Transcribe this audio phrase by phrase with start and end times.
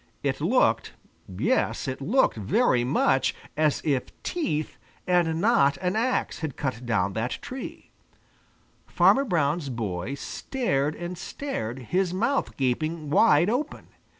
[0.23, 0.93] It looked
[1.27, 7.13] yes, it looked very much as if teeth, and not an axe, had cut down
[7.13, 7.91] that tree.
[8.87, 13.89] Farmer Brown's boy stared and stared, his mouth gaping wide open.